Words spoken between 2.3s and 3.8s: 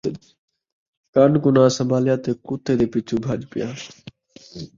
کتّے دے پچھوں بھڄ پیا